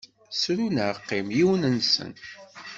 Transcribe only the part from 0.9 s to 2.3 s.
qqim, yiwen-nsen.